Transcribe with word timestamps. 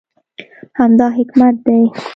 همدا 0.77 1.07
حکمت 1.17 1.55
دی. 1.65 1.81